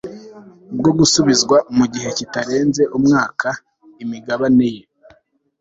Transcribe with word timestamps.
bwo 0.77 0.91
gusubizwa 0.99 1.57
mu 1.77 1.85
gihe 1.93 2.09
kitarenze 2.17 2.83
umwaka 2.97 3.49
imigabane 4.03 4.67
ye 4.75 4.83